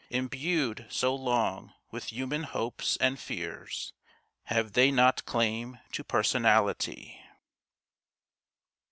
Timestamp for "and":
2.97-3.19